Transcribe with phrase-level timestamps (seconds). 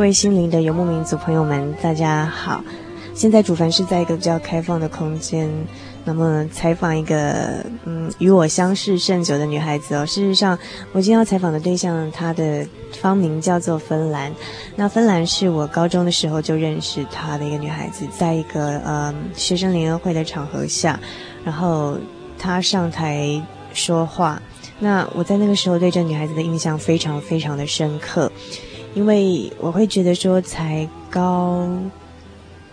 [0.00, 2.64] 各位心灵的游牧民族朋友们，大家好！
[3.14, 5.46] 现在主凡是在一个比较开放的空间，
[6.06, 10.06] 那么采访一个嗯与我相识甚久的女孩子哦。
[10.06, 10.58] 事实上，
[10.92, 12.66] 我今天要采访的对象，她的
[12.98, 14.32] 芳名叫做芬兰。
[14.74, 20.98] 那芬兰是我高中的时候就认识她的一个女孩子，在一个呃学生联合会的场合下，
[21.44, 21.98] 然后
[22.38, 23.38] 她上台
[23.74, 24.40] 说话。
[24.82, 28.29] 那我在那个时候对这女孩子的印象非常非常的深刻。
[28.94, 31.68] 因为我会觉得说，才高，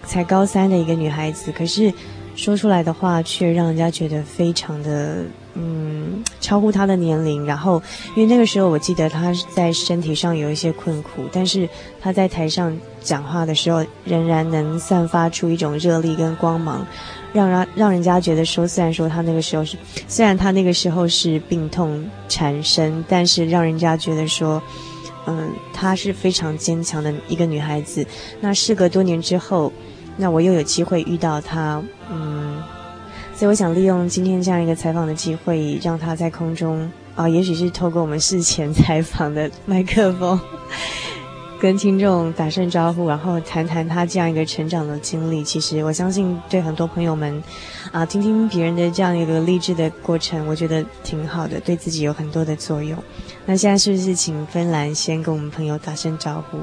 [0.03, 1.93] 才高三的一个女孩子，可是
[2.35, 5.23] 说出来的话却让人家觉得非常的，
[5.53, 7.45] 嗯，超乎她的年龄。
[7.45, 7.81] 然后，
[8.15, 11.69] 因为那个时候我记得她在身体上有一些困苦，但是
[12.01, 16.85] 她在台上讲话的时候，仍然能散发出一种热力跟光芒，
[17.31, 24.61] 让让让人家觉得说，虽然说她那个时候是，虽然她那个时候是病痛缠身，但是让人家觉得说。
[25.27, 28.05] 嗯，她是非常坚强的一个女孩子。
[28.41, 29.71] 那事隔多年之后，
[30.15, 32.63] 那我又有机会遇到她，嗯，
[33.35, 40.39] 所以我想利用今天这样一个采访的机会，让她在空中啊，也许是透过我们事前采访的麦克风，
[41.59, 45.43] 跟听众打声招呼，然后谈谈他这样一个成长的经历。
[45.43, 47.41] 其实我相信，对很多朋友们
[47.91, 52.97] 啊，听听别人的这样一个励志的过程，我觉得挺好的，对自己有很多的作用。
[53.45, 56.59] 那现在是不是请芬兰先跟我们朋友打声招呼？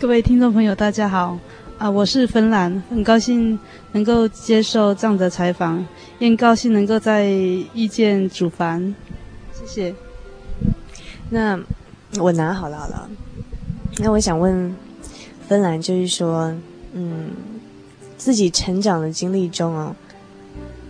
[0.00, 1.38] 各位听众朋友，大家好，
[1.76, 3.58] 啊，我是芬兰，很高兴
[3.92, 5.84] 能够接受这样的采访，
[6.18, 8.94] 也很高兴能够在遇见主凡，
[9.52, 9.94] 谢谢。
[11.30, 11.60] 那
[12.16, 13.08] 我拿好了好了，
[13.98, 14.74] 那我想问
[15.46, 16.52] 芬兰，就是说，
[16.94, 17.30] 嗯，
[18.16, 19.94] 自己成长的经历中哦。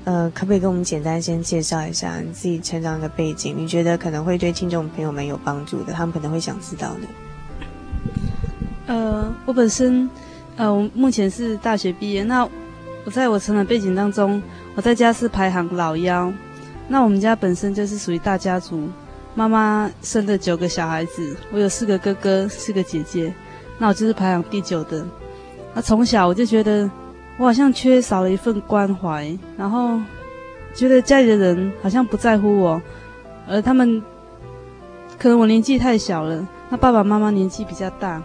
[0.04, 3.54] 呃，可不可以跟我们简单先介绍一下你自己成长的背景？
[3.54, 7.00] 你觉得可能会对听众朋友们有帮助的，他们可能会想知道的。
[8.86, 10.08] 呃，我本身，
[10.56, 12.22] 呃，我目前是大学毕业。
[12.22, 12.48] 那
[13.04, 14.42] 我在我成长背景当中，
[14.74, 16.32] 我在家是排行老幺。
[16.86, 18.88] 那我们家本身就是属于大家族，
[19.34, 23.32] 妈妈生了九个小孩子，我有四个哥哥，四个姐姐，
[23.78, 25.04] 那我就是排行第九的。
[25.74, 26.90] 那从小我就觉得。
[27.38, 29.96] 我好像缺少了一份关怀，然后
[30.74, 32.82] 觉得家里的人好像不在乎我，
[33.48, 34.02] 而他们
[35.16, 38.20] 可能我年纪太小了，那爸爸妈妈年纪比较大，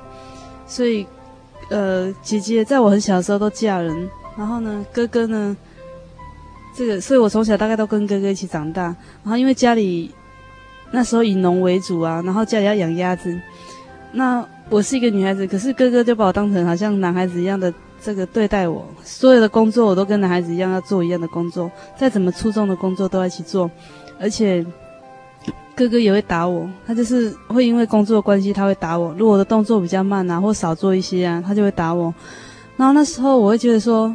[0.66, 1.06] 所以
[1.70, 5.56] 呃，姐姐在我很小的时候都嫁人，然后呢，哥哥呢，
[6.76, 8.86] 这个，所以我从小大概都跟哥哥一起长大，
[9.22, 10.10] 然后因为家里
[10.94, 13.38] 那时候以农为主啊，然后家里要养鸭子，
[14.14, 17.74] 那我是一个女孩子，可是哥哥就把我当成好像男孩子一样的。
[18.06, 23.72] 这个对待我，所有的工作我都跟男孩子一样要做一样的工作，再怎么粗重的工作都要一起做，
[24.20, 24.62] 而且
[25.74, 32.14] 哥哥也会打我，他就是会因为工作的关系他会打我，如果我的动作比较慢啊，或少做一些啊，他就会打我。
[32.76, 34.14] 然后那时候我会觉得说，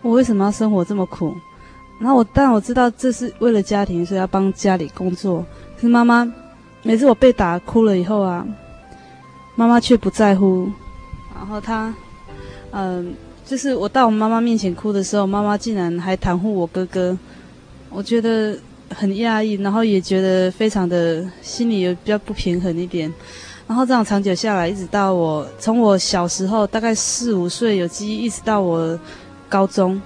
[0.00, 1.34] 我为什么要生活这么苦？
[2.00, 5.44] 然后我但我知道这是为了家庭，所以要帮家里工作。
[5.80, 6.30] 是妈妈
[6.82, 8.46] 每次我被打哭了以后啊，
[9.54, 10.70] 妈妈却不在乎，
[11.34, 11.94] 然后她
[12.70, 13.14] 嗯。
[13.48, 17.16] 就是我到我妈妈面前哭的时候，妈妈竟然还袒护我哥哥。
[17.90, 18.58] 我觉得
[18.90, 23.08] 很压抑，然后也觉得非常的心里有比较不平衡一点。
[23.68, 28.98] 然后这样长久下来，一直到我从我小时候大概四五岁有记忆，一直到我
[29.48, 30.02] 高中，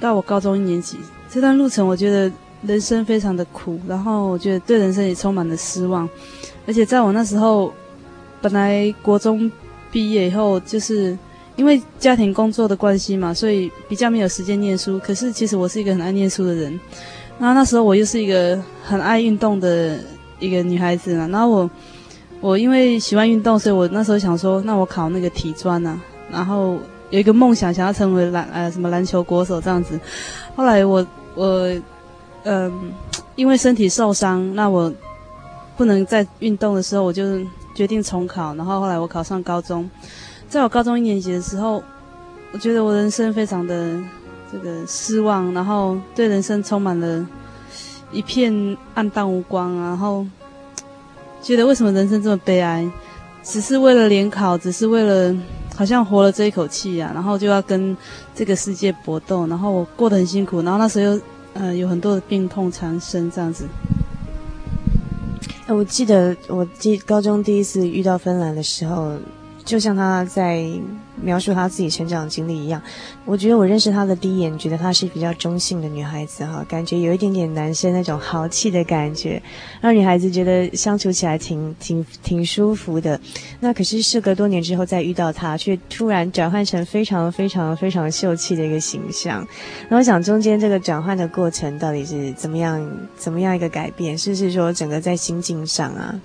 [0.00, 0.98] 到我高中一年级
[1.30, 2.28] 这段路程，我觉得
[2.66, 6.08] 人生非常的苦，然后我觉得对人生也充满了失望。
[6.66, 7.72] 而且在我那时候，
[8.40, 9.50] 本来国中
[9.90, 11.16] 毕业以后，就是
[11.56, 14.98] 因为家庭工作的关系嘛，所以比较没有时间念书。
[14.98, 16.78] 可是其实我是一个很爱念书的人，
[17.38, 19.98] 然后那时候我又是一个很爱运动的
[20.38, 21.70] 一个女孩子嘛，然后我。
[22.40, 25.98] 我因为喜欢运动，所以我那时候想说，那我考那个体专呐，
[26.30, 26.78] 然后
[27.08, 29.98] 有一个梦想，想要成为篮呃什么篮球国手这样子。
[30.54, 31.66] 后来我我
[32.44, 32.92] 嗯、
[33.36, 34.92] 因为身体受伤，那我
[35.76, 37.40] 不能再运动的时候，我就
[37.74, 38.54] 决定重考。
[38.54, 39.90] 然后后来我考上高中，
[40.48, 41.82] 在我高中一年级的时候，
[42.52, 43.98] 我觉得我人生非常的
[44.50, 47.26] 这个失望，然后对人生充满了
[48.12, 50.24] 一片暗淡无光，然后。
[51.42, 52.90] 觉得为什么人生这么悲哀？
[53.42, 55.36] 只是为了联考，只是为了
[55.76, 57.94] 好像活了这一口气啊，然后就要跟
[58.34, 61.20] 这个世界搏斗，然后我过得很辛苦，然后那时候又
[61.54, 63.66] 呃有很多的病痛缠身这样子。
[65.66, 69.16] 我记得我第高中第一次遇到芬兰的时候。
[69.64, 70.68] 就像他在
[71.24, 72.80] 描述他自己成长经历一样，
[73.24, 79.42] 我觉得我认识他的第一眼，觉得她是比较中性的女孩子哈，感觉有一点点男生那种豪气的感觉，
[79.80, 83.18] 让女孩子觉得相处起来挺挺挺舒服的。
[83.60, 89.46] 那可是事隔多年之后再遇到她，却突然转换成非常非常非常秀气的一个形象。
[89.88, 92.86] 那我想中间这个转换的过程到底是怎么样
[93.16, 94.16] 怎么样一个改变？
[94.18, 96.20] 是不是说整个在心境上啊，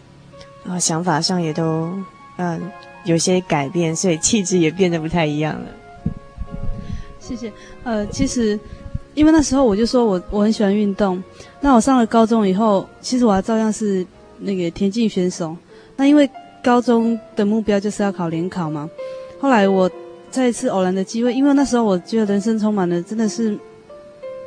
[0.66, 1.90] 然后想法上也都
[2.36, 2.62] 嗯。
[3.10, 5.66] 有些改变，所以气质也变得不太一样了。
[7.20, 7.52] 谢谢。
[7.84, 8.60] 呃，其实
[9.16, 11.22] 因为那时候我就说我我很喜欢运动。
[11.60, 14.06] 那我上了高中以后，其实我还照样是
[14.38, 15.58] 那个田径选手。
[15.96, 16.30] 那因为
[16.64, 18.88] 高中的目标就是要考联考嘛。
[19.42, 19.90] 后来我
[20.30, 23.58] 再一次偶然的机会，因为那时候我觉得人生充满了真的是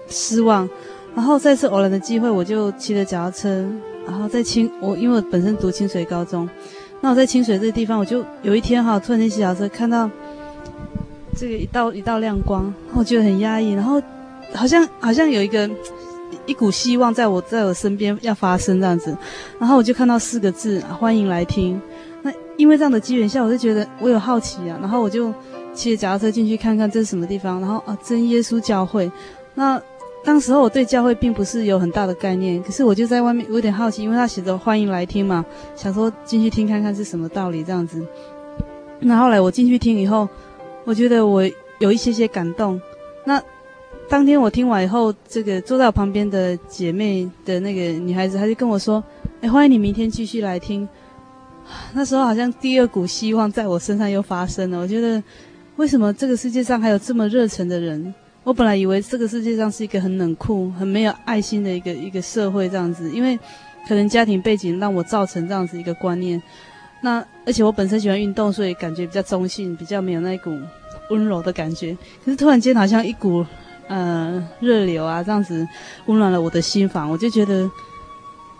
[0.08, 0.68] 失望。
[1.16, 3.68] 然后再次偶然的机会，我就骑着脚踏车，
[4.06, 6.48] 然后在清我因为我本身读清水高中。
[7.02, 10.08] 那我在清水这个地方，我就有一天哈，突然间骑脚车看到
[11.36, 14.00] 这个一道一道亮光，我觉得很压抑，然后
[14.54, 15.68] 好像好像有一个
[16.46, 19.16] 一股希望在我在我身边要发生这样子，
[19.58, 21.80] 然后我就看到四个字：欢迎来听。
[22.22, 25.34] 那因为这样的机缘下，我就觉得我有好奇啊，然后我就
[25.74, 29.10] 骑着脚踏车进去看看这是什么地方，然后啊，真耶稣教会。
[29.54, 29.80] 那
[30.24, 38.06] 当时候我对教会并不是有很大的概念，可是我就在外面有点好奇，因为他写着欢迎来听嘛，想说进去听看看是什么道理这样子。
[39.00, 40.28] 那后来我进去听以后，
[40.84, 41.42] 我觉得我
[41.80, 42.80] 有一些些感动。
[43.24, 43.42] 那
[44.08, 49.02] 当天我听完以后，这个坐在我旁边的姐妹的那个女孩子，她就跟我说
[49.42, 50.88] ：“哎，欢迎你明天继续来听。”
[51.94, 54.78] 那时候好像第二股希望在我身上又发生了。
[54.78, 55.20] 我觉得
[55.76, 58.14] 为什么这个世界上还有这么热忱的人？
[58.44, 63.38] 我本来以为这个世界上是一个很冷酷、很没有爱心的一个一个社会这样子，因为
[63.86, 66.42] 可能家庭背景让我造成这样子一个观念。
[67.02, 70.58] 那而且我本身喜欢运动，所以感觉比较中性，比较没有那一股
[71.10, 71.96] 温柔的感觉。
[72.24, 73.46] 可是突然间好像一股
[73.86, 75.66] 呃热流啊，这样子
[76.06, 77.08] 温暖了我的心房。
[77.08, 77.70] 我就觉得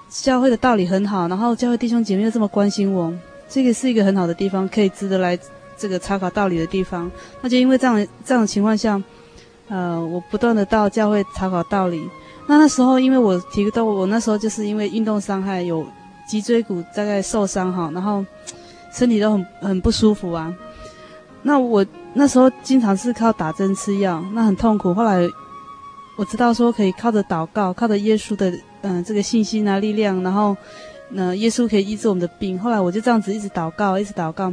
[0.09, 3.13] 教会的道理很好，然后教会弟兄姐妹又这么关心我，
[3.49, 5.37] 这个是一个很好的地方，可以值得来
[5.77, 7.11] 这个查考道理的地方。
[7.41, 9.03] 那就因为这样这样的情况下。
[9.69, 12.09] 呃，我不断的到教会查考道理。
[12.49, 15.87] 那那时候，因为我提到我那时候就是因为运动伤害，有
[16.29, 18.25] 脊椎骨大概受伤哈，然后
[18.93, 20.53] 身体都很很不舒服啊。
[21.43, 24.93] 那我那时候经常是靠打针吃药，那很痛苦。
[24.93, 25.21] 后来
[26.19, 28.53] 我知道说可以靠着祷告，靠着耶稣的
[28.83, 30.57] 嗯、这个信心啊力量，然后
[31.15, 32.59] 呃耶稣可以医治我们的病。
[32.59, 34.53] 后来我就这样子一直祷告，一直祷告。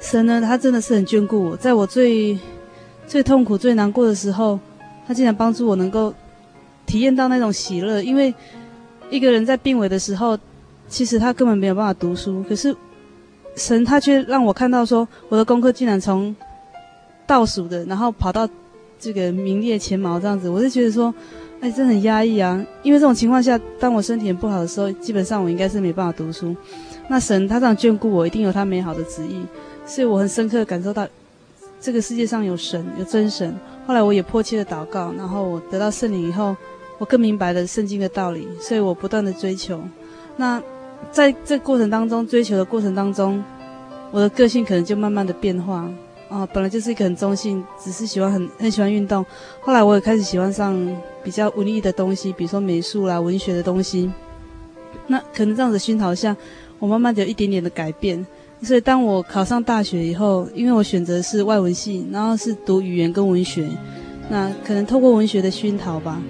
[0.00, 2.38] 神呢，他真的是很眷顾我，在我最。
[3.12, 4.58] 最痛苦、最难过的时候，
[5.06, 6.14] 他竟然帮助我能够
[6.86, 8.02] 体验到那种喜乐。
[8.02, 8.32] 因为
[9.10, 10.38] 一个人在病危的时候，
[10.88, 12.74] 其实他根本没有办法读书，可是
[13.54, 16.34] 神他却让我看到说，我的功课竟然从
[17.26, 18.48] 倒数的，然后跑到
[18.98, 20.48] 这个名列前茅这样子。
[20.48, 21.14] 我就觉得说，
[21.60, 22.64] 哎，真的很压抑啊。
[22.82, 26.56] 因为这种情况下，当我身体很不好的时候，基本上我应该是没办法读书。
[27.08, 29.44] 那神他这样眷顾我，一定有他美好的旨意，
[29.84, 31.06] 所以我很深刻的感受到。
[31.82, 33.52] 这个世界上有神，有真神。
[33.84, 36.56] 后来我也迫切的祷告，然后我得到圣灵以后，
[36.98, 39.82] 我更明白了圣经的道理，所以我不断的追求。
[40.36, 40.62] 那
[41.10, 43.42] 在这过程当中，追求的过程当中，
[44.12, 45.90] 我的个性可能就慢慢的变化。
[46.28, 49.26] 啊，本来就是一个很中性，只是喜欢很很喜欢运动。
[49.60, 50.78] 后来我也开始喜欢上
[51.24, 54.08] 比较文艺的东西，比如说美术啦、文学的东西。
[55.08, 56.34] 那可能这样子熏陶下，
[56.78, 58.24] 我慢慢的有一点点的改变。
[58.62, 63.68] 所以当我考上大学以后，因为我选择是外文系，然后是读语言跟文学，
[64.30, 66.22] 那可能透过文学的熏陶吧，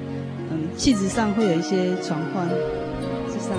[0.51, 2.49] 嗯，气质上会有一些转换，
[3.29, 3.53] 就像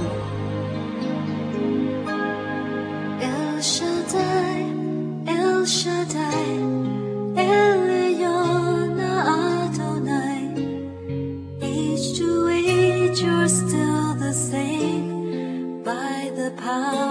[11.62, 17.03] each week you still the same by the power。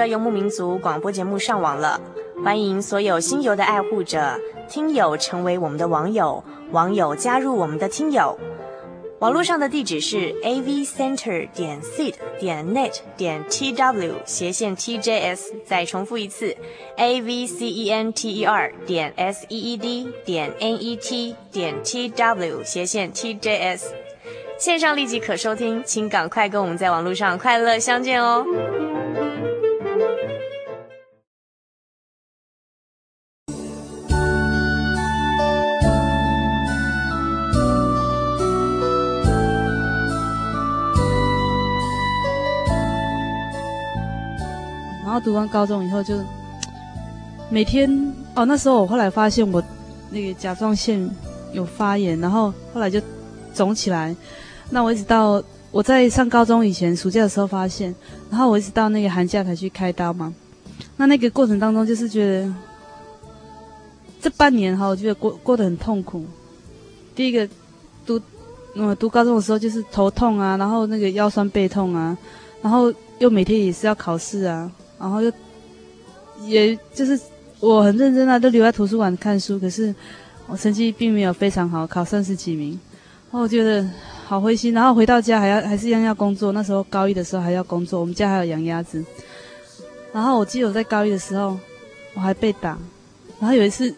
[0.00, 2.00] 的游牧民族广播节目上网了，
[2.42, 8.38] 欢迎所有新游的爱护者、听友成为我们的网友，网友加入我们的听友。
[9.20, 16.56] 网络上的地址是 a v center 点 seed 点 net 点 t w 斜线 t j s，再重复一次
[16.96, 20.82] a v c e n t e r 点 s e e d 点 n
[20.82, 23.94] e t 点 t w 斜线 t j s。
[24.58, 28.42] 线上立即可收听，请赶快跟我们在网络上快乐相见哦。
[45.20, 46.14] 读完高中以后，就
[47.50, 47.90] 每天
[48.34, 49.62] 哦，那时候我后来发现我
[50.10, 51.08] 那个甲状腺
[51.52, 53.00] 有发炎，然后后来就
[53.54, 54.14] 肿起来。
[54.70, 57.94] 那我一直到我在上高中以前暑假的时候发现，
[58.30, 60.32] 然后我一直到那个寒假才去开刀嘛。
[60.96, 62.54] 那那个过程当中，就是觉得
[64.20, 66.24] 这半年哈，我觉得过过得很痛苦。
[67.14, 67.48] 第一个
[68.06, 68.20] 读
[68.74, 72.16] 嗯读高中的时候，就是头痛啊，然后那个腰酸背痛啊，
[72.62, 74.70] 然后又每天也是要考试啊。
[75.00, 75.32] 然后就，
[76.42, 77.18] 也就是
[77.58, 79.58] 我很认真啊，都留在图书馆看书。
[79.58, 79.94] 可是
[80.46, 82.78] 我成绩并没有非常好，考三十几名。
[83.30, 83.88] 然后我觉得
[84.26, 84.74] 好灰心。
[84.74, 86.52] 然后回到家还要还是一样要工作。
[86.52, 89.02] 那时候高一的时候还要工作，我们家还有养鸭子。
[90.12, 91.58] 然后我记得我在高一的时候
[92.12, 92.78] 我还被打。
[93.38, 93.88] 然后有一次，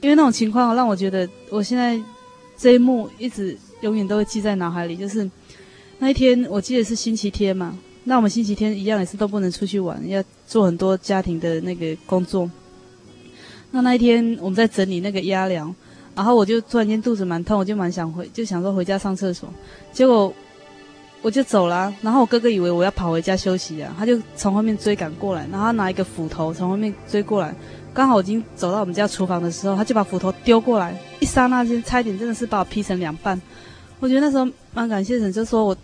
[0.00, 2.00] 因为那种情况让我觉得我现在
[2.56, 4.96] 这一幕一直永远都会记在脑海里。
[4.96, 5.30] 就是
[5.98, 7.76] 那一天，我记得是星期天嘛。
[8.08, 12.48] 那我们星期天一样也是都不能出去玩，要做很多家庭的那个工作。
[13.72, 15.74] 那那一天我们在整理那个鸭寮，
[16.14, 19.52] 然后我就突然间肚子蛮痛，我就蛮想回，就想说回家上厕所。
[19.92, 20.32] 结果
[21.20, 27.52] 我就走了，然后我哥哥以为我要跑回家休息啊，他就从后面追赶过来，然后他拿一个斧头从后面追过来，
[27.92, 33.38] 刚好我已经走到我们家厨房的时候，他就把斧头丢过来，一刹那间差一点真的是把我劈成两半。
[33.98, 35.76] 我觉得那时候蛮感谢神，就说我。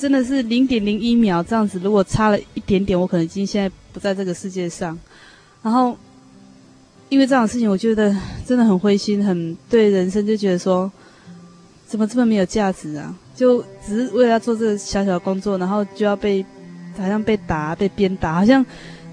[0.00, 4.98] 真的是零点零一秒这样子，如果差了一点点，我可能已经现在不在这个世界上。
[5.62, 5.94] 然后，
[7.10, 8.16] 因为这样的事情，我觉得
[8.46, 10.90] 真的很灰心，很对人生就觉得说，
[11.86, 13.14] 怎么这么没有价值啊？
[13.36, 16.42] 就只是为了要做这个小小的工作，然后就要被
[16.96, 18.64] 好像被打、被鞭打，好像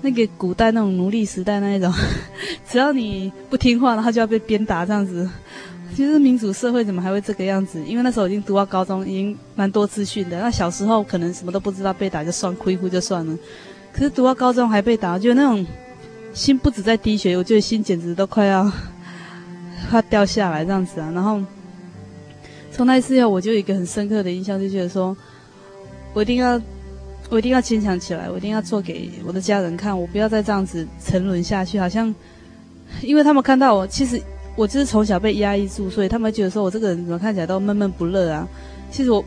[0.02, 1.94] 那个古代那种奴隶时代那一种，
[2.66, 5.30] 只要你不听话，然后就要被鞭打这样子。
[5.96, 7.84] 其实民主社会怎么还会这个样子？
[7.84, 10.40] 因为那时候已经读到高中，已经蛮多资讯的。
[10.40, 13.36] 那小时候可能什么都不知道，被打就算，哭一哭就算了。
[13.92, 15.66] 可是读到高中还被打，我觉得那种
[16.34, 18.72] 心不止在滴血，我觉得心简直都快要
[19.90, 21.10] 快掉下来这样子啊。
[21.16, 21.42] 然后
[22.72, 25.18] 从那一次以后，我就有一个很深刻的印象，就觉得说
[26.14, 26.62] 我一定要，
[27.32, 31.80] 我一定要坚强起来，我一定要做给我的家人看，我不要再这样子沉沦下去。
[31.80, 32.14] 好像
[33.02, 34.22] 因为他们看到我，其实。
[34.58, 38.46] 我就是从小被压抑住，所以他们觉得说我这个人怎么看起来都闷闷不乐啊。
[38.92, 39.24] 其实我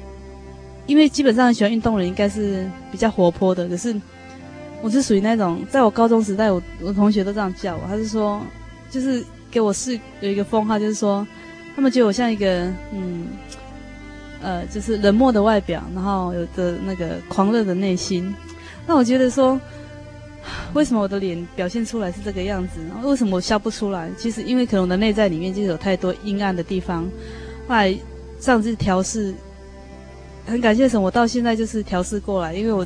[0.86, 3.94] 因为基本上喜欢运动的人应该是比较活泼的，可是
[4.82, 8.40] 我是属于那种，在我高中时代，我我同学都这样叫我，他是说，
[8.90, 11.24] 就是给我是有一个封号，就是说，
[11.76, 13.26] 他们觉得我像一个嗯，
[14.42, 18.34] 呃，就是冷漠的外表，然后有着那个狂热的内心。
[18.86, 19.60] 那我觉得说，
[20.74, 22.80] 为什么我的脸表现出来是这个样子？
[23.02, 24.10] 为什么我笑不出来？
[24.16, 27.04] 其实因为可能我的内在里面就是有太多阴暗的地方，
[27.66, 27.96] 后来
[28.38, 29.34] 上次调试。
[30.46, 32.82] 很感谢神，我到现在就是调试过来，因为我，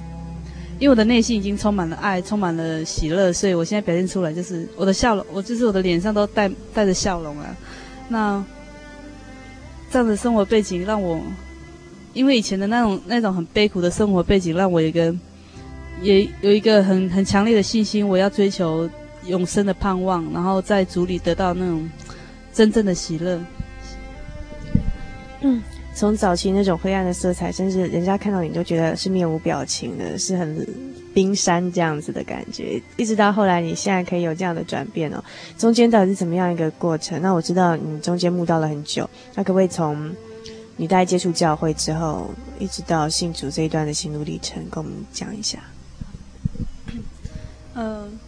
[0.79, 7.57] 因为我的内心已经充满了爱，充满了喜乐，所以我现在表现出来就是我的笑容，我就是我的脸上都带带着笑容啊。
[8.09, 8.45] 那
[9.91, 11.19] 这样的生活背景让我，
[12.13, 15.15] 因为以前的那种那种很悲苦的生活背景，让我有一个
[16.03, 18.89] 也有一个很很强烈的信心，我要追求
[19.27, 21.89] 永生的盼望，然后在主里得到那种
[22.53, 23.41] 真正的喜乐。
[25.41, 25.63] 嗯。
[25.97, 30.67] 从早期那种灰暗的色彩，甚至人家看到你都觉得是面无表情的，是很
[31.15, 35.23] 冰山这样子的感觉，一直到后来你现在可以有这样的转变哦。
[35.57, 37.23] 中间到底是怎么样一个过程？
[37.23, 40.13] 那我知道你中间慕道了很久，那可不可以从
[40.77, 45.61] 你大概接触教会之后，一直到信主这一段的心路历程，跟我们讲一下？
[47.75, 48.19] 嗯，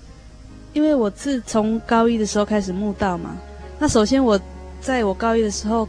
[0.72, 3.36] 因为我是从高一的时候开始慕道嘛，
[3.78, 4.40] 那首先我
[4.80, 5.88] 在我高一的时候，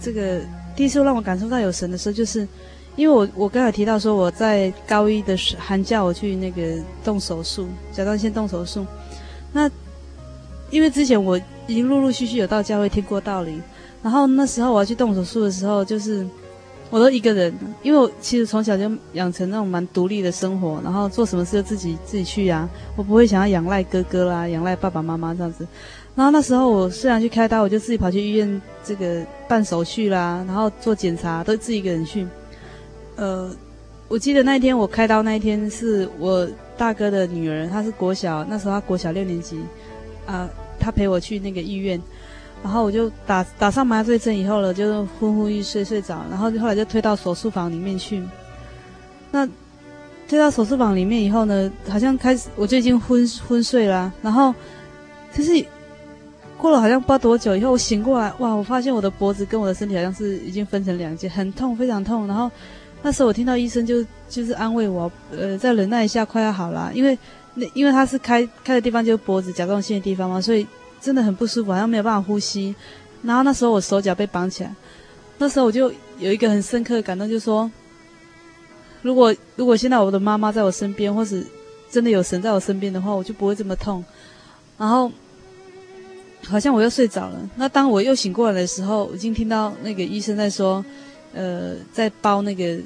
[0.00, 0.40] 这个。
[0.76, 2.46] 第一次让我感受到有神的时候，就是
[2.96, 6.62] 因为我我刚才提到说我在高一的时寒假我去那个
[7.02, 8.84] 动手术，甲状腺动手术。
[9.54, 9.70] 那
[10.68, 13.58] 因为之前我已经陆陆续续有到教会听过道理，
[14.02, 16.26] 然后那时候我要去动手术的时候，就是
[16.88, 17.52] 我都一个人，
[17.82, 25.66] 因为我其实从小就养成那种蛮独立的生活，然后做什么事就自己自己去啊，我不会想要仰赖哥哥啦，仰赖爸爸妈妈这样子。
[26.14, 32.26] 然后那时候我虽然去开刀，我就自己跑去医院这个办手续啦，然后做检查都自己一个人去。
[33.16, 33.50] 呃，
[34.08, 39.58] 我记得那一天我开刀那一天是我大哥的女儿，她是国小，那时候她国小六年级，
[40.24, 42.00] 啊、她陪我去那个医院，
[42.62, 48.22] 然后我就打打上麻醉针以后了，就昏昏欲睡睡着，然后后来就推到手术房里面去。
[49.30, 49.46] 那
[50.28, 54.54] 推到手术房里面以后呢，好像开始我就已经昏昏睡了，然后
[55.32, 55.64] 就是。
[56.58, 58.50] 过了好像不知道多久以后，我醒过来，哇！
[58.50, 62.26] 我发现我的脖子跟我的身体好像是已经分成两截，很痛，非常痛。
[62.26, 62.50] 然后
[63.02, 66.90] 那时候我听到医生就就是安慰我，呃，再忍耐一下，快要好了。
[66.94, 67.16] 因为
[67.52, 70.66] 那因为他是开开的地方就是脖子甲状腺的地方嘛，所以
[71.00, 72.74] 真的很不舒服，好像没有办法呼吸。
[73.22, 74.74] 然后那时候我手脚被绑起来，
[75.38, 77.70] 那时候我就有一个很深刻的感动，就是说，
[79.02, 81.46] 如果如果现在我的妈妈在我身边，或是
[81.90, 84.04] 真的有神在我身边的话，我就不会这么痛。
[84.78, 85.10] 然后。
[86.48, 87.50] 好像我又睡着了。
[87.56, 90.84] 那当我又醒过来的时候，已经听到那个医生在说，
[91.34, 92.78] 呃，在包那个，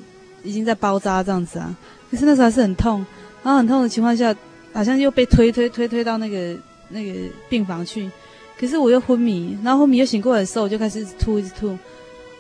[0.43, 1.77] 已经在包扎这样子啊。
[2.11, 3.05] 可是那时候还是很痛，
[3.43, 4.35] 然后很痛的情况下，
[4.73, 6.57] 好像又被推推推推到那个
[6.91, 8.11] 那个病房去。
[8.59, 11.77] 可是我又昏迷，然后昏迷又醒过来的时候，我就开始一直吐一直吐。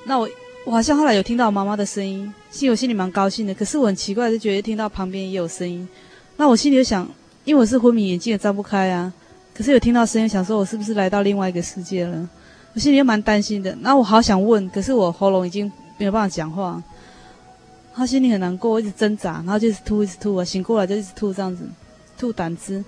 [0.05, 0.29] 那我
[0.67, 3.55] 我好像后来有听到我妈妈的声音，其实我心里蛮高兴的。
[3.55, 5.89] 可是我很奇怪，就觉得听到旁边也有声音。
[6.37, 7.09] 那我心里就想，
[7.45, 9.13] 因为我是昏迷，眼睛也张不开啊。
[9.55, 12.29] 可是有听到声音，想说我是不是来到另外一个世界了？
[12.75, 13.77] 我心里又蛮担心的。
[13.81, 16.83] 那我好想问，可是我喉咙已经没有办法讲话。
[17.93, 20.45] 他心里很难过，我一直挣扎，然后就一直吐，一直吐啊。
[20.45, 21.69] 醒过来就一直吐这样子，
[22.17, 22.83] 吐胆汁。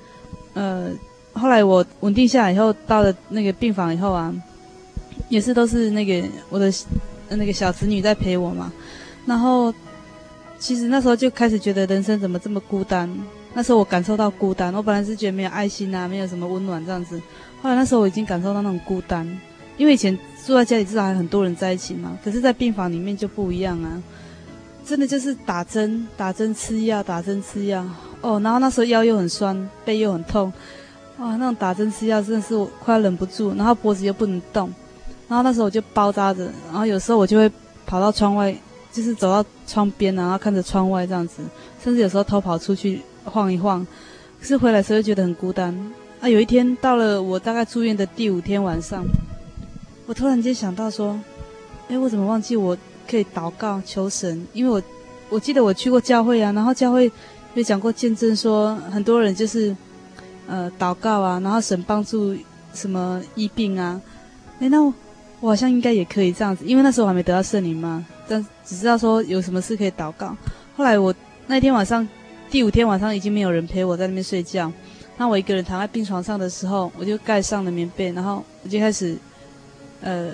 [0.55, 0.90] 呃，
[1.33, 4.35] 后来我稳定下来以后，到了那个病房以后啊，
[5.29, 6.73] 也是都是那个我的
[7.31, 8.73] 那个小侄女在陪我嘛。
[9.27, 9.73] 然后
[10.59, 13.09] 其实那时候就开始觉得人生怎么这么孤单。
[13.55, 17.21] 那时候我感受到孤单，我本来是觉得没有爱心啊，没有什么温暖这样子。
[17.61, 19.27] 后来那时候我已经感受到那种孤单，
[19.77, 24.03] 因为以前住在家里至少还很多人在一起嘛，可是在病房里面就不一样啊，
[24.87, 27.87] 真的就是打针、打针吃药、打针吃药
[28.23, 28.40] 哦。
[28.40, 30.51] 然后那时候腰又很酸，背又很痛，
[31.22, 34.68] 哇，那种打针吃药真的是我快要忍不住，然后脖子又不能动，
[35.28, 37.48] 然后那时候我就包扎着，然后有时候我就会
[37.87, 38.52] 跑到窗外，
[38.92, 41.40] 就是走到窗边，然后看着窗外这样子，
[41.80, 43.00] 甚至有时候偷跑出去。
[43.24, 43.87] 晃一晃，
[44.40, 45.72] 可是回来时候又觉得很孤单。
[46.20, 49.04] 啊，有一天到了我大概住院的第五天晚上，
[50.06, 51.16] 我突然间想到说，
[51.88, 52.76] 哎，我怎么忘记我
[53.08, 54.44] 可以祷告求神？
[54.52, 54.82] 因为我
[55.28, 57.08] 我记得我去过教会啊，然后教会
[57.54, 59.72] 有讲过见证说，很多人就是
[60.46, 62.37] 呃祷告啊，然后神帮助
[62.74, 64.00] 什么医病啊。
[64.61, 64.94] 哎，那我，
[65.40, 70.37] 我好像应该也可以这样子，因为那时候我还没得到圣灵嘛，但只知道说有什么事可以祷告。
[70.76, 71.14] 后来我
[71.46, 72.07] 那天晚上。
[72.50, 74.70] 第五天晚上已经没有人陪我在那边睡觉，
[75.16, 79.16] 那我一个人躺在病床上的时候，我就盖上了棉被，然后我就开始，
[80.02, 80.33] 呃，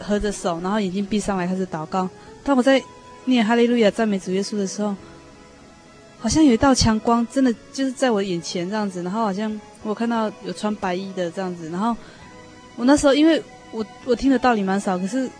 [0.00, 2.10] 合着手，然后眼睛闭上来开始祷告。
[2.42, 2.82] 当我在
[3.26, 4.96] 念哈利路亚赞美主耶稣的时候，
[6.20, 11.96] 好像有一道强光，真的就是在我眼前这样子，然后好像我看到有穿白衣的这样子，然后
[12.74, 15.30] 我那时候因为我我听的道理蛮少，可是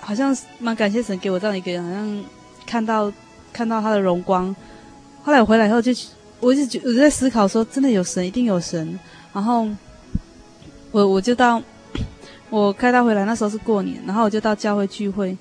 [0.00, 2.24] 好像蛮感谢神给我这样一个人，好像
[2.66, 3.12] 看到
[3.52, 4.54] 看到他的荣光。
[5.22, 5.92] 后来我回来以后就，
[6.40, 8.98] 我一直觉我就在思考说，真的有神，一定有神。
[9.32, 9.68] 然后
[10.90, 11.62] 我我就到
[12.48, 15.36] 我开刀回来，那时候是过年，然后我就到教会聚会。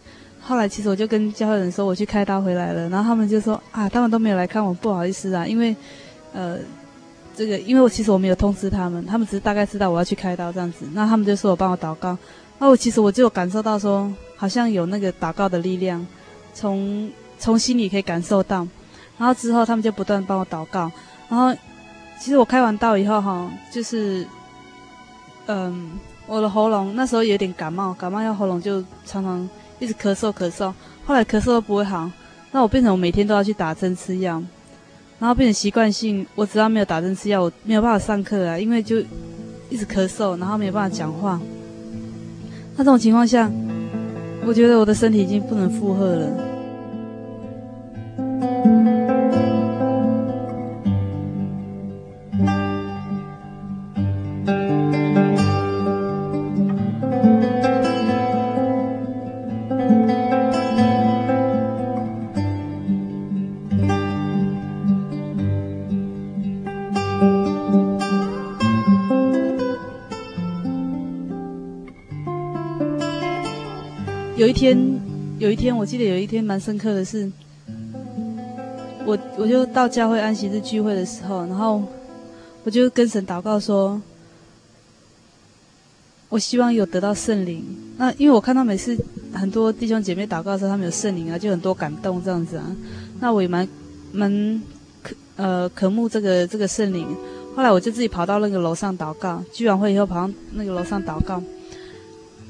[0.50, 5.76] 后来其实我就跟教会人说我去开刀回来了，然后他们就说啊，他们都没有来看我，不好意思啊，因为
[6.34, 6.58] 呃
[7.36, 10.88] 这个因为我其实我没有通知他们，他们只是大概知道我要去开刀这样子。
[10.94, 12.18] 那他们就说我帮我祷告，
[12.58, 16.04] 那我其实我就感受到说，好像有那个祷告的力量，
[16.56, 18.68] 从从心里可以感受到。
[19.20, 20.92] 然后之后他们就不断帮我祷告，
[21.30, 21.54] 然后
[22.20, 24.26] 其实我开完刀以后哈，就是
[25.46, 25.92] 嗯，
[26.26, 29.48] 我的喉咙那时候有点感冒，感冒要喉咙就常常
[29.80, 30.74] 一直咳嗽咳嗽，
[31.06, 32.12] 后来咳嗽都不会好，
[32.52, 34.44] 那我变成我每天都要去打针吃药，
[35.20, 39.00] 然后变成习惯性，我只要没有打针吃药，我没有办法上课啊，因为就
[39.70, 41.40] 一直咳嗽，然后没有办法讲话。
[42.76, 43.52] 那这种情况下，
[44.46, 46.28] 我觉得我的身体已经不能负荷了。
[75.50, 77.28] 有一天，我记得有一天蛮深刻的是，
[79.04, 81.82] 我我就到教会安息日聚会的时候，然后
[82.64, 84.00] 我就跟神祷告说，
[86.30, 87.66] 我希望有得到圣灵。
[87.98, 88.96] 那因为我看到每次
[89.34, 92.76] 很多弟兄姐妹祷告的时候，他们有圣灵啊，就很多感动这样子啊。
[93.20, 93.68] 那我也蛮
[94.12, 94.62] 蛮
[95.02, 97.08] 渴呃渴慕这个这个圣灵。
[97.56, 101.42] 后来我就自己跑到那个楼上祷告，聚完会以后跑到那个楼上祷告。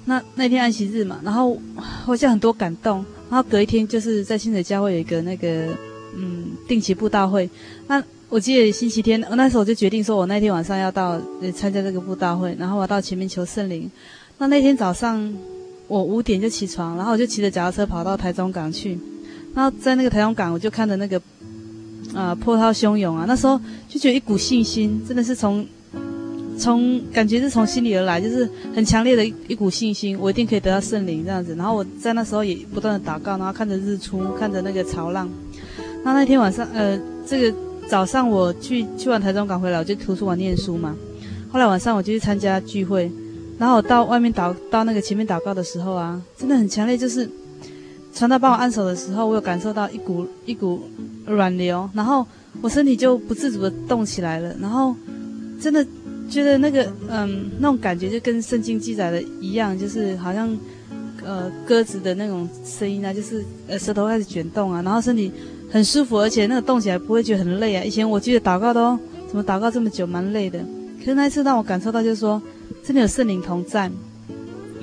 [0.09, 5.67] 那那天安息日嘛，然后好像很多感动，然后隔一天就是在清水教会有一个那个
[6.15, 7.47] 嗯定期布道会。
[7.85, 11.21] 那我记得星期天，那时候我就决定说，我那天晚上要到
[11.53, 13.87] 参加这个布道会，然后我到前面求圣灵。
[14.39, 15.31] 那那天早上
[15.87, 18.97] 我五点就起床，然后我就骑着脚踏车跑到台中港去。
[19.53, 21.19] 然后在那个台中港，我就看着那个
[22.15, 25.63] 啊、呃、波涛汹涌啊，那时候就觉得一股信心，真的是从。
[26.59, 31.55] 从感觉是从心里而来，就是很强烈的一一股信心，我一定可以得到圣灵这样子。
[31.55, 35.29] 然后我在那时候也不断的祷告，然后看着日出，看着那个潮浪。
[36.03, 40.95] 那那天晚上，呃，这个早上我去去完台中港回来，我就图书馆念书嘛。
[41.49, 43.09] 后来晚上我就去参加聚会，
[43.57, 47.29] 然后我到外面祷到那个前面祷告的时候啊，真的很强烈，就是
[48.13, 50.81] 传道帮我按手的时候，我有感受到一股一股
[51.25, 52.27] 软流，然后
[52.61, 54.93] 我身体就不自主的动起来了，然后
[55.61, 55.85] 真的。
[56.29, 60.55] 觉得那个嗯，那种感觉就跟圣经记载的一样，就是好像
[61.25, 65.31] 呃鸽子的那种声音啊，就是呃舌头开始卷动啊，然后身体
[65.71, 67.83] 很舒服，而且那个动起来不会觉得很累啊。
[67.83, 70.59] 以前我记得祷告都怎么祷告这么久，蛮累的。
[70.99, 72.41] 可是那一次让我感受到，就是说
[72.83, 73.91] 真的有圣灵同在。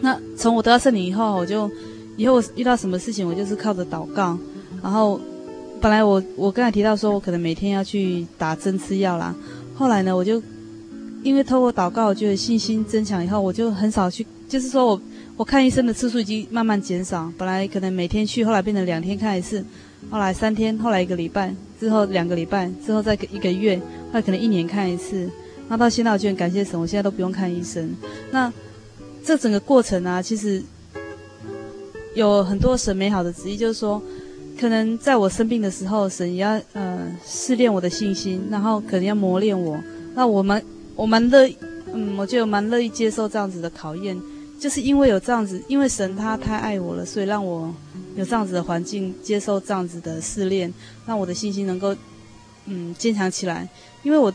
[0.00, 1.70] 那从我得到圣灵以后，我就
[2.16, 4.38] 以后我遇到什么事情，我就是靠着祷告。
[4.82, 5.20] 然后
[5.80, 9.34] 本来我我刚才提到说我可能每天要去打针吃药啦，
[9.74, 10.42] 后来呢我就。
[11.26, 15.02] 因为透过祷告，我觉得信心增强以后，我就很少去，就是说我
[15.36, 17.32] 我看医生的次数已经慢慢减少。
[17.36, 19.64] 本来可能每天去，后来变成两天看一次，
[20.08, 25.28] 后来三天，后来一个礼拜，之后两个礼拜，之后再一个月，后来可能一年看一次。
[25.66, 27.92] 那到现在，我就很感谢神，我现在都不用看医生。
[28.30, 28.52] 那
[29.24, 30.62] 这整个过程啊，其实
[32.14, 34.00] 有很多神美好的旨意，就是说，
[34.60, 39.76] 可能在我生病的时候，神也要呃试炼我的信心，然后可能要磨练我。
[40.14, 40.62] 那我们。
[40.96, 41.46] 我蛮乐，
[41.92, 44.18] 嗯，我觉得蛮乐意接受这样子的考验，
[44.58, 47.72] 就是因为有这样子，因为神他太爱我了，所以让我
[48.16, 50.72] 有这样子的环境，接受这样子的试炼，
[51.06, 51.94] 让我的信心能够，
[52.64, 53.68] 嗯，坚强起来。
[54.02, 54.32] 因为我，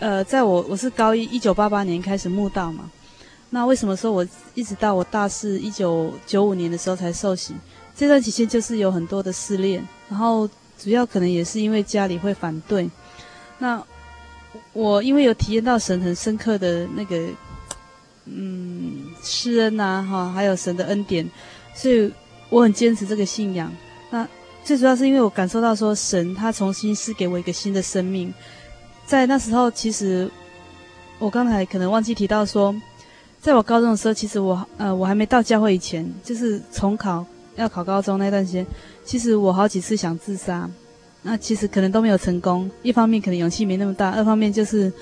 [0.00, 2.90] 呃，在我我是高一，一九八八年开始慕道嘛，
[3.50, 7.54] 那为什么说我一直到我大四一九九五年的时候才受洗？
[7.94, 12.90] 这段期间就是有很多的试炼，然后主要可能也是因为家里会反对，
[13.60, 13.80] 那。
[14.72, 17.28] 我因为有体验到神很深刻的那个，
[18.26, 21.28] 嗯，施恩呐，哈，还有神的恩典，
[21.74, 22.12] 所以
[22.48, 23.72] 我很坚持这个信仰。
[24.10, 24.26] 那
[24.64, 28.32] 最主要是因为我感受到说，神他重新赐给我一个新的生命。
[29.06, 30.30] 在那时候，其实
[31.18, 32.74] 我刚才可能忘记提到说，
[33.40, 37.24] 在我高中的时候，其实我呃我还没到教会以前，就是重考，
[37.56, 38.64] 要考高中那段时间，
[39.04, 40.68] 其实我好几次想自杀，
[41.22, 42.70] 那其实可能都没有成功。
[42.82, 44.92] 一方面可能勇气没那么大，二方面就是，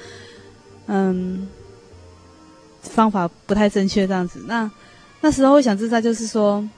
[0.86, 1.46] 嗯，
[2.82, 4.42] 方法不太正确这样子。
[4.46, 4.70] 那
[5.20, 6.68] 那时候会想自杀，就是说，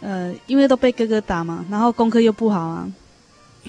[0.00, 2.88] 呃，因为都被哥哥打嘛，然后功课又不好啊，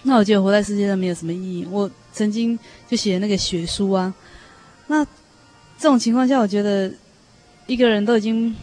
[0.04, 1.68] 那我觉得活在世界上没有什么意义。
[1.72, 4.14] 我曾经就写那个血书啊，
[4.88, 5.04] 那
[5.80, 6.92] 这种情况下，我觉得
[7.66, 8.56] 一个人都已经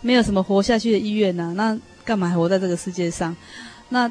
[0.00, 3.34] 没有什么活下去的意愿呐、那干嘛还活在这个世界上？
[3.88, 4.10] 那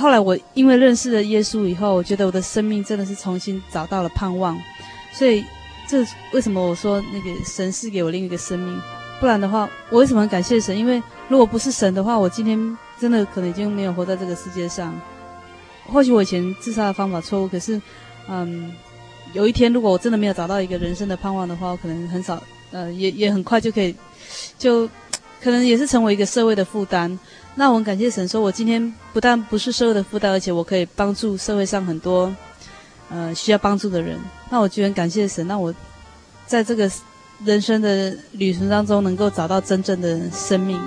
[0.00, 4.58] 后来我因为认识了耶稣以后，我觉得我的生命真的是重新找到了盼望，
[5.12, 5.44] 所以
[5.88, 8.80] 这为什么我说那个神赐给我另一个生命？
[9.18, 10.76] 不然的话，我为什么很感谢神？
[10.76, 14.94] 因为如果不是神的话，我今天真的可能已经没有活在这个世界上。
[15.86, 17.80] 或许我以前自杀的方法错误，可是，
[18.28, 18.72] 嗯，
[19.32, 23.94] 有一天如果我真的没有找到一个人生的盼望的话，我可能很少，呃，也也很快就可以，
[24.58, 24.86] 就
[25.46, 27.16] 可能也是成为一个社会的负担。
[27.54, 32.34] 那我很感谢神，说我今天不但不是社会的负担，而且我可以帮助社会上很多，
[33.10, 34.18] 呃，需要帮助的人。
[34.50, 35.46] 那我居然感谢神。
[35.46, 35.72] 让我
[36.46, 36.90] 在这个。
[37.44, 40.80] 人生的旅程当中，能够找到真正的生命。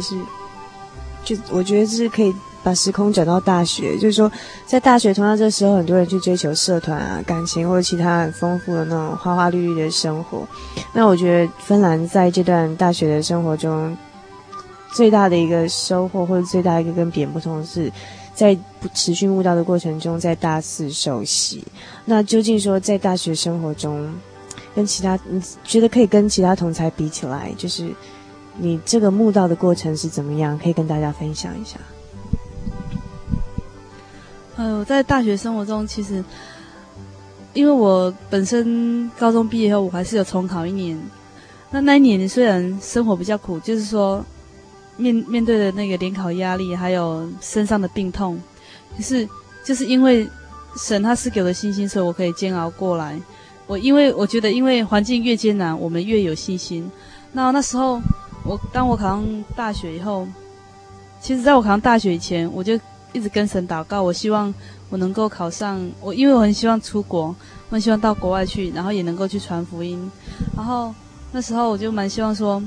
[0.00, 0.16] 实，
[1.24, 2.34] 就我觉得这是可以。
[2.64, 4.30] 把时空转到大学，就是说，
[4.64, 10.46] 在大学同样这时候，很多人去追求社团啊、感情或者其他很丰富的那种花花绿绿的生活。
[10.92, 13.96] 那我觉得芬兰在这段大学的生活中，
[14.94, 17.90] 最大的一个收获或者最大一个跟别人不同的是，
[18.32, 18.56] 在
[18.94, 21.64] 持续悟道的过程中，在大四受洗。
[22.04, 24.08] 那究竟说在大学生活中，
[24.72, 27.92] 跟其他你觉得可以跟其他同才比起来，就是
[28.56, 30.58] 你这个慕道的过程是怎么样？
[30.58, 31.78] 可以跟大家分享一下。
[34.56, 36.22] 呃，我在大学生活中，其实
[37.54, 40.98] 因为我本身高中毕业后，我还是有重考一年。
[41.70, 44.22] 那那一年虽然生活比较苦，就是说
[44.98, 48.38] 面面对的那个联考压力，还有身上的病痛，
[48.94, 49.26] 可是
[49.64, 50.28] 就是因为
[50.76, 53.18] 神他是给我的信心，所以我可以煎熬过来。
[53.66, 56.90] 我因为我觉得，因为环境越艰难，我们越有信心。
[57.32, 57.98] 那那时候
[58.44, 60.26] 我当我考上大学以后，
[61.20, 62.78] 其实在我考上大学以前，我就。
[63.14, 64.54] 一直跟神祷告，我希望
[64.88, 67.24] 我能够考上我，因为我很希望出国，
[67.68, 70.10] 我很希望到国外去，然后也能够去传福音。
[70.56, 70.94] 然后
[71.30, 72.62] 那时候我就蛮希望说，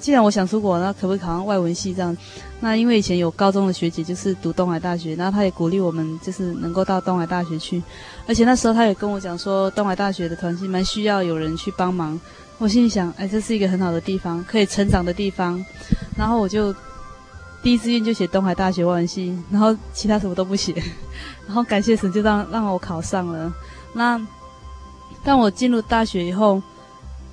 [0.00, 2.16] 既然我想出国，那可不可以考上外文系这样？
[2.58, 7.82] 那因为以前有高中的学姐就是读东海大学，然后她也鼓励我们就是能够到东海大学去，
[8.26, 12.18] 而且那时候她也跟我讲说，东海大学的团契蛮需要有人去帮忙。
[12.60, 15.60] 我心里想，哎，这是一个很好的地方，可以成长的地方。
[16.16, 16.72] 然后我就。
[17.62, 20.72] 第一志愿就写东海大学外文系，然后其他什么都不写，
[21.46, 23.52] 然后感谢神就让让我考上了。
[23.92, 24.18] 那
[25.22, 26.62] 当我进入大学以后，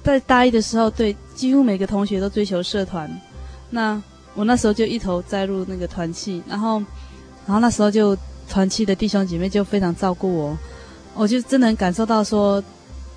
[0.03, 3.09] 在大一的时候，对几乎每个同学都追求社团，
[3.69, 4.03] 那
[4.35, 6.79] 我那时候就一头栽入那个团契，然后
[7.45, 8.13] 然后那时候就
[8.49, 10.57] 团契的弟兄姐妹就非常照顾我，
[11.13, 12.61] 我就真的感受到说，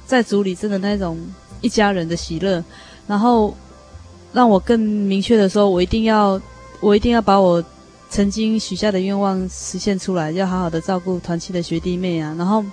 [0.06, 1.18] 在主里真的那种
[1.60, 2.62] 一家人的喜乐，
[3.06, 3.56] 然后
[4.32, 6.40] 让我更明确的说，我一定要。
[6.82, 7.62] 我一定要把我
[8.08, 12.34] 曾经许下的愿望实现出来，要好好的照顾团契的学弟妹啊。
[12.38, 12.64] 然后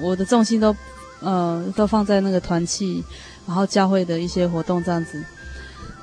[0.00, 0.74] 我的重心都
[1.20, 3.04] 呃都放在那个团契，
[3.46, 5.22] 然后教会的一些活动这样子。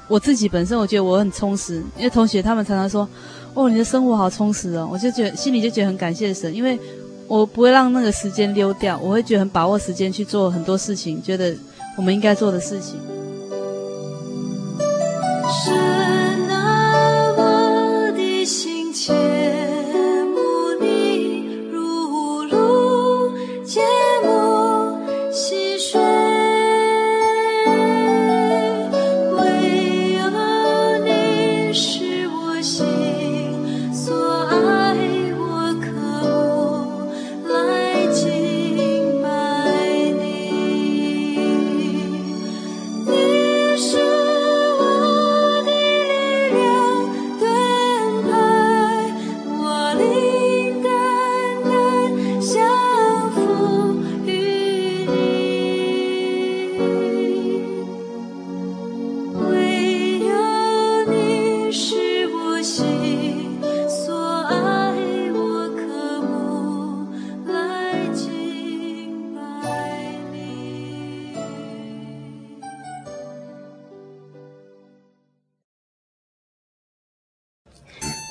[0.07, 3.09] 我自己本身我觉得我很充实，因为同学他们常常说
[3.55, 6.79] ：“哦，你的生活好充实哦。”我就觉得心里就觉得很感谢神，因为
[7.27, 11.57] 我不会让那个时间溜掉，我会觉得很把握时间去做很多事情，觉得
[11.95, 12.99] 我们应该做的事情。
[19.05, 19.34] 是。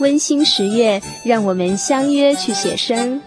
[0.05, 3.19] 温馨十月，让我们相约去写生。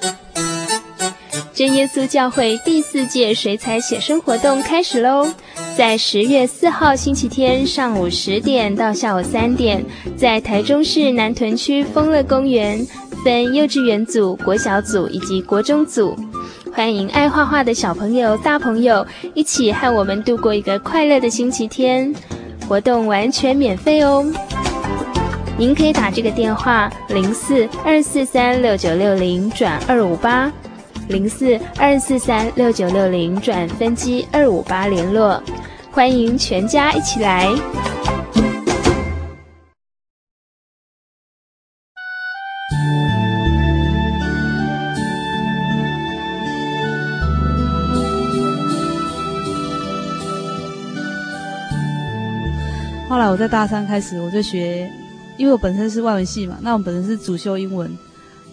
[1.51, 5.27] 真耶稣教会第四届水彩写生活动开始喽！
[5.75, 9.83] 在十月四号星期天上午十点到下午三点，
[10.15, 12.85] 在台中市南屯区丰乐公园，
[13.23, 16.15] 分幼稚园组、国小组以及国中组，
[16.71, 22.13] 欢迎爱画画的小朋友、大朋友一起和我们度过一个快乐的星期天。
[22.69, 24.23] 活动完全免费哦！
[25.59, 30.51] 您可以打这个电话零四二四三六九六零转二五八，
[31.09, 35.41] 零四二四三六九六零转分机二五八联络，
[35.91, 37.49] 欢迎全家一起来。
[53.09, 54.87] 后来我在大三开始，我就学。
[55.37, 57.95] 因为我本身是外文系嘛，那我本身是主修英文，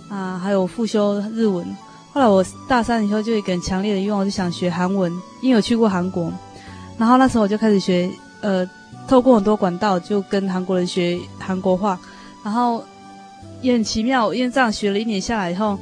[0.08, 1.66] 啊，还有副修日文。
[2.12, 6.32] 后来我大三以后就有一个很强烈的愿望，我就想学韩文，因为我去过韩国。
[6.96, 8.08] 然后那时候我就开始学，
[8.40, 8.64] 呃，
[9.08, 11.98] 透过很多管道就跟韩国人学韩国话。
[12.44, 12.84] 然后
[13.62, 15.76] 也很奇妙，因为这样学了一年下来以后，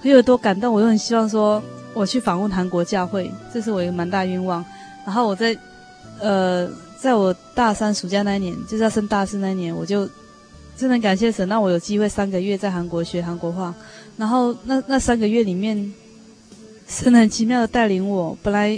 [0.00, 0.72] 很有多感动。
[0.72, 4.64] 我又很希望说我去访问韩国教会，这是我一个蛮大愿望。
[5.04, 5.54] 然后我在，
[6.20, 10.08] 呃，在我大三暑假那一年，就是要升大四那一年，我就。
[10.76, 13.74] 真的感谢神，让我有机会三个月在韩国学韩国话。
[14.18, 15.92] 然后那那三个月里面，
[16.86, 18.36] 神很奇妙的带领我。
[18.42, 18.68] 本来，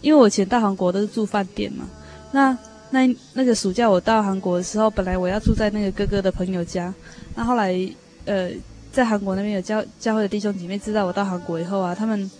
[0.00, 1.88] 因为我以前到韩国都是住饭店嘛，
[2.32, 2.56] 那
[2.90, 6.92] 那那个暑假我到韩国的时候，本来我要住在那个哥哥的朋友家。
[7.34, 7.74] 那后来，
[8.24, 8.50] 呃，
[8.90, 12.30] 在韩国那边有教教会的弟兄姐妹知道我到韩国以后啊，他们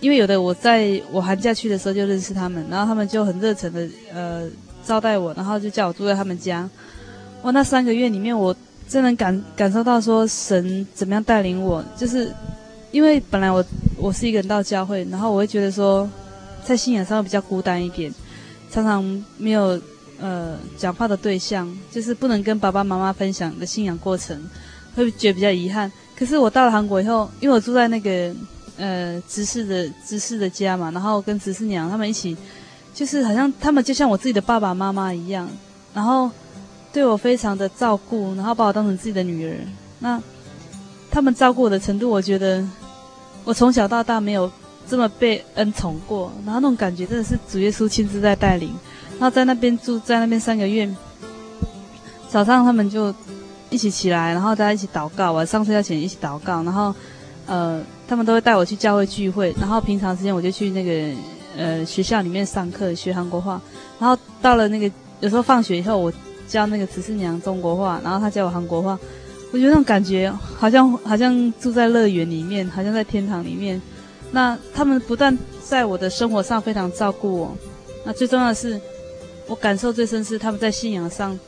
[0.00, 4.48] 因为有的我在我寒假去的时候就认识他们，然后他们就很热诚的呃
[4.84, 6.68] 招待我，然后就叫我住在他们家。
[7.44, 8.56] 我那三个月里面，我
[8.88, 12.34] 真能感感受到说神怎么样带领我，就是
[12.90, 13.62] 因为本来我
[13.98, 16.08] 我是一个人到教会，然后我会觉得说
[16.64, 18.10] 在信仰上会比较孤单一点，
[18.70, 19.78] 常常没有
[20.18, 24.42] 呃讲话的对象，就是不能跟爸爸妈妈分享的信仰过程，
[24.96, 25.92] 会觉得比较遗憾。
[26.16, 28.34] 可是我到了韩国以后，因为我住在那个
[28.78, 32.34] 呃执事的执事的家嘛，然后跟执事娘他们一起，
[32.94, 35.46] 就是好像他们就像我自己的爸爸妈妈一样，
[35.92, 36.30] 然后。
[36.94, 39.56] 对我非常的照顾，然后把我当成自己的女儿。
[39.98, 40.22] 那
[41.10, 42.64] 他们照顾我的程度，我觉得
[43.44, 44.48] 我从小到大没有
[44.88, 46.32] 这么被恩宠过。
[46.46, 48.72] 然后那种感觉真的是主耶稣亲自在带领。
[49.18, 50.88] 然后在那边住，在那边三个月，
[52.30, 53.12] 早上他们就
[53.70, 55.32] 一起起来，然后大家一起祷告。
[55.32, 56.62] 晚上睡觉前一起祷告。
[56.62, 56.94] 然后
[57.46, 59.52] 呃，他们都会带我去教会聚会。
[59.58, 61.16] 然后平常时间我就去那个
[61.56, 63.60] 呃学校里面上课学韩国话。
[63.98, 66.12] 然后到了那个有时候放学以后我。
[66.48, 68.98] 教那个执事娘中国话，然后他教我韩国话，
[69.52, 73.80] 我觉得那种感觉好像好像住在乐园里面，好像在天堂里面。
[74.30, 77.56] 那他们不但在我的生活上非常照顾我，
[78.04, 78.80] 那最重要的是，
[79.46, 81.38] 我感受最深是他们在信仰上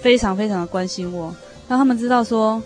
[0.00, 1.34] 非常非常的关心我。
[1.68, 2.60] 让他们知道说，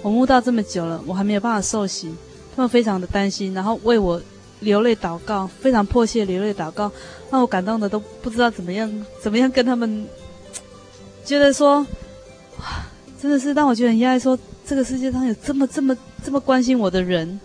[0.00, 2.10] 我悟道这么久了，我还没有办法受洗，
[2.54, 4.18] 他们非常的担心，然后为我
[4.60, 6.90] 流泪祷告，非常迫切流泪祷告，
[7.30, 10.06] 让我感动的都不知道怎么样怎么样跟他们。
[11.26, 11.80] 觉得说，
[12.60, 12.86] 哇，
[13.20, 17.38] 真的是让我觉得很意外，说这个世界上有这么这么这么关心我的人。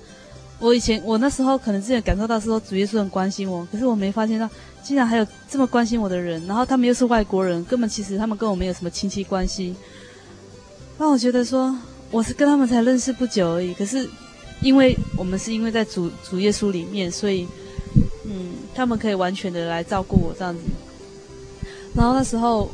[0.60, 4.48] 我以前我那时候可能之前感受到是说主耶稣很关心我，可是我没发现到，
[4.84, 6.46] 竟然还有这么关心我的人。
[6.46, 9.76] 然后他们又是外国人，根本其实他们跟我没有什么亲戚关系。
[11.00, 11.75] 让我觉得说，
[12.12, 13.73] 我是跟他们才认识不久而已。
[13.73, 14.08] 可是，
[14.62, 17.48] 因为我们是因为在主主耶稣里面，所以，
[18.25, 20.62] 嗯，他们可以完全的来照顾我这样子。
[21.96, 22.69] 然后那时候。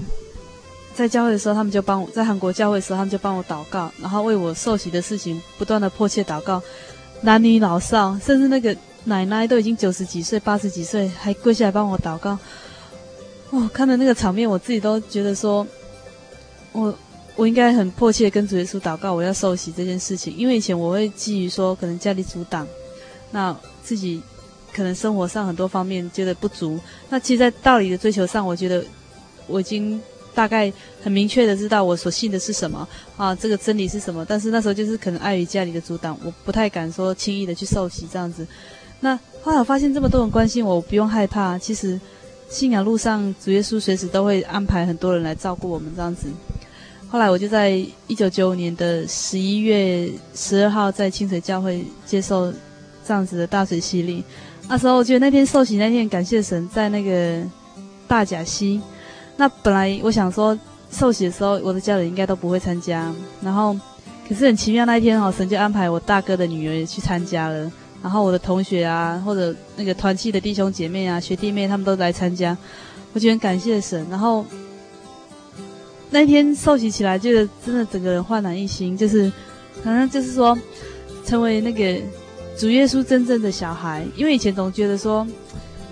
[0.98, 6.60] 在教会的时候，他们就帮我；在韩国教会的时候，他们就帮我祷告，然后为我受洗的事情不断的迫切祷告。
[7.22, 12.36] 男女老少，甚至那个奶奶都已经九十几岁、八十几岁，还跪下来帮我祷告。
[13.52, 15.66] 哦，看到那个场面，我自己都觉得说，
[16.72, 16.92] 我
[17.36, 20.36] 我应该很迫切跟主耶稣祷告，我要受洗这件事情。
[20.36, 22.68] 因为以前我会基于说，可能家里阻挡，
[23.30, 24.20] 那自己
[24.74, 26.80] 可能生活上很多方面觉得不足。
[27.08, 28.84] 那其实，在道理的追求上，我觉得
[29.46, 30.02] 我已经。
[30.38, 30.72] 大概
[31.02, 34.24] 很明确的知道我所信的是什么啊，这个真理是什么。
[34.24, 38.46] 但是那时候就是可能碍于家里的阻挡，我不太敢说轻易的去受洗这样子。
[39.00, 41.58] 那后来我发现这么多人关心我，我不用害怕。
[41.58, 42.00] 其实
[42.50, 46.28] 信仰路上，主耶稣随时都会安排很多人来照顾我们这样子。
[47.10, 47.72] 后来我就在
[48.06, 52.54] 一九九五年的十一月十二号在清水教会接受
[53.04, 54.24] 这样子的大水洗礼。
[54.70, 57.42] 那时候我觉得那天受洗那天感谢神，在那个
[58.08, 58.80] 大甲溪。
[59.38, 60.58] 那本来我想说，
[60.92, 63.14] 受洗的时候，我的家人应该都不会参加。
[63.42, 63.78] 然后，
[64.28, 67.72] 可是很奇妙，那一天哦，神就安排我大哥的女儿去参加了。
[68.02, 72.56] 然后我的同学啊，或者那个团契的弟兄姐妹啊、学弟妹，他们都来参加。
[73.14, 74.06] 我觉得很感谢神。
[74.10, 74.46] 然后
[76.10, 79.32] 那一天受洗起来，就是真的整个人焕然一新，就是
[79.84, 80.58] 好像就是说，
[81.26, 82.00] 成为那个
[82.58, 84.06] 主耶稣真正的小孩。
[84.16, 85.28] 因为以前总觉得说，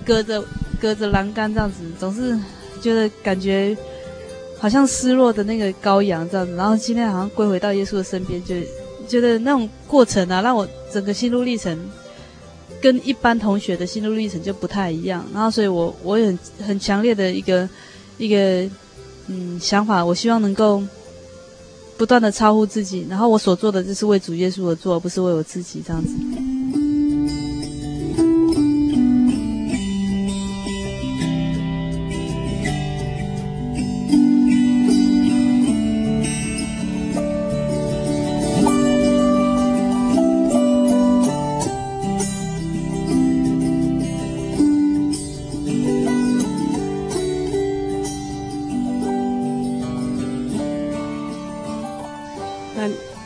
[0.05, 0.43] 隔着
[0.79, 2.37] 隔着栏杆这样子，总是
[2.86, 3.75] 觉得感觉。
[4.57, 8.55] 好像失落的那个羔羊这样子，然后今天好像归回到耶稣的身边，就
[9.05, 11.77] 觉得那种过程啊，让我整个心路历程
[12.81, 15.23] 跟一般同学的心路历程就不太一样。
[15.33, 17.69] 然后，所以我我也很很强烈的一个
[18.17, 18.67] 一个
[19.27, 20.81] 嗯想法，我希望能够
[21.97, 26.09] 不断的超乎自己，然后我所做的就是为主耶稣而做，不是为我自己这样子。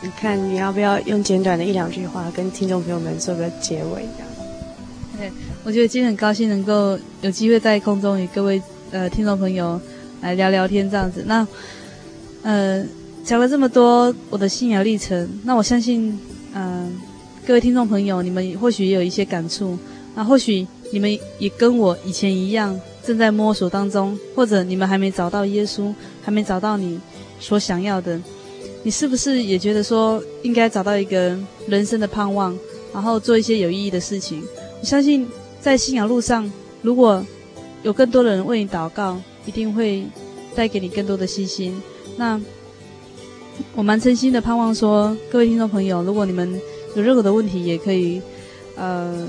[0.02, 4.06] 你看，你要不要用简短的一两句话跟听众朋友们做个结尾？
[4.16, 4.28] 这样。
[5.18, 5.30] 对，
[5.64, 9.80] 我觉得今天很高兴能够有机会在空中与各位呃听众朋友
[10.22, 11.22] 来聊聊天，这样子。
[11.26, 11.46] 那
[12.42, 12.82] 呃
[13.22, 16.18] 讲了这么多我的信仰历程，那我相信
[16.54, 16.92] 嗯、呃、
[17.46, 19.78] 各位听众朋友，你们或许也有一些感触。
[20.14, 26.98] 那或许你们也跟我以前一样，正在摸索当中，或者你们还没找到耶稣，还没找到你
[27.38, 28.18] 所想要的。
[28.82, 32.56] 你是不是也觉得说应该找到一个人生的盼望，
[32.94, 34.42] 然后做一些有意义的事情？
[34.80, 35.28] 我相信
[35.60, 36.50] 在信仰路上，
[36.80, 37.24] 如果
[37.82, 40.04] 有更多的人为你祷告，一定会
[40.54, 41.80] 带给你更多的信心。
[42.16, 42.40] 那
[43.74, 46.58] 我蛮诚心的盼望说，各位听众朋友，如果你们
[46.96, 48.22] 有任何的问题，也可以
[48.76, 49.28] 呃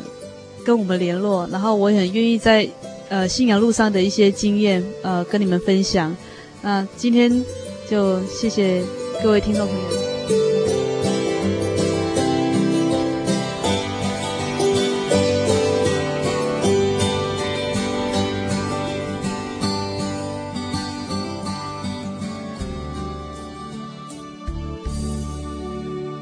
[0.64, 2.66] 跟我们联络，然后我也很愿意在
[3.10, 6.16] 呃信仰路上的一些经验呃跟你们分享。
[6.62, 7.44] 那今天
[7.90, 8.82] 就谢谢。
[9.24, 9.84] 各位听众朋友，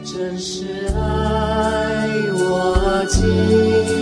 [0.03, 3.98] 真是爱我亲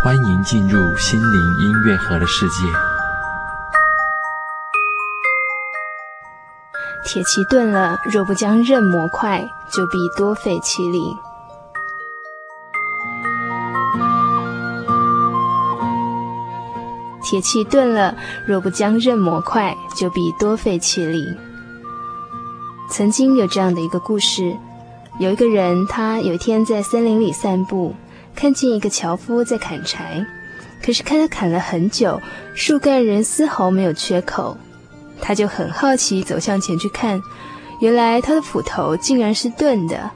[0.00, 2.54] 欢迎进入心灵音乐盒的世界。
[7.04, 11.16] 铁器钝了，若不将刃磨快，就必多费气力。
[17.20, 18.14] 铁器钝了，
[18.46, 21.26] 若不将刃磨快，就必多费气力。
[22.88, 24.56] 曾经有这样的一个故事，
[25.18, 27.96] 有一个人，他有一天在森林里散步，
[28.38, 30.24] 看见一个樵夫在砍柴。
[30.80, 32.22] 可是看他砍了很久，
[32.54, 34.56] 树干仍丝毫没有缺口，
[35.20, 37.20] 他就很好奇，走向前去看，
[37.80, 40.08] 原来他的斧头竟然是钝的。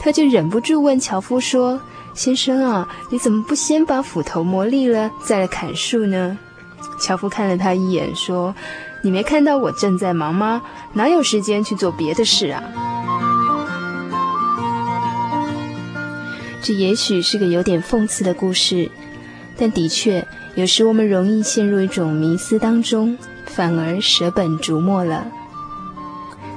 [0.00, 1.80] 他就忍不住问樵夫说
[2.14, 6.36] ：“先生啊，你怎么不先把斧头磨利了，再来砍树呢？”
[6.98, 8.52] 樵夫看了他一眼，说
[9.04, 10.60] ：“你没看到我正在忙吗？
[10.94, 12.60] 哪有时间去做别的事啊？”
[16.62, 18.88] 这也许是个有点讽刺的故事。
[19.58, 25.26] 但的确，有时我们容易陷入一种迷思当中，反而舍本逐末了。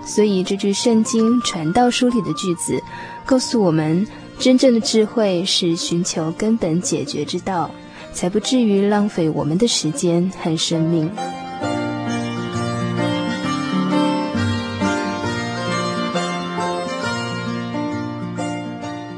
[0.06, 2.80] 所以这句圣经传道书里的句子，
[3.26, 4.06] 告诉我们，
[4.38, 7.72] 真正的智慧是寻求根本解决之道，
[8.14, 11.12] 才不至于浪费我们的时间和生命。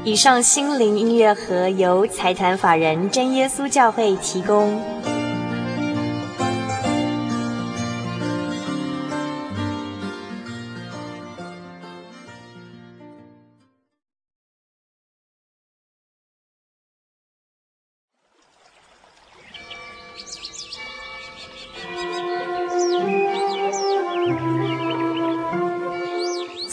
[0.08, 4.97] 以上心灵音乐盒由财团法人真耶稣教会提供。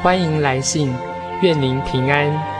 [0.00, 0.94] 欢迎来信，
[1.42, 2.57] 愿您平安。